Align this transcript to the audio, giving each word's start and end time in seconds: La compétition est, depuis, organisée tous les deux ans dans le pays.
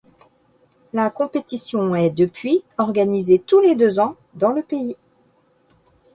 La 0.93 1.11
compétition 1.11 1.93
est, 1.93 2.09
depuis, 2.09 2.63
organisée 2.79 3.37
tous 3.37 3.59
les 3.59 3.75
deux 3.75 3.99
ans 3.99 4.15
dans 4.33 4.49
le 4.49 4.63
pays. 4.63 4.97